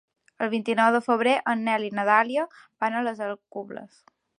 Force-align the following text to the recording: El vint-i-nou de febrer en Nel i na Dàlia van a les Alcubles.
El 0.45 0.47
vint-i-nou 0.53 0.89
de 0.95 1.01
febrer 1.09 1.35
en 1.53 1.63
Nel 1.69 1.87
i 1.91 1.95
na 2.01 2.09
Dàlia 2.13 2.49
van 2.85 2.97
a 3.03 3.09
les 3.11 3.27
Alcubles. 3.31 4.07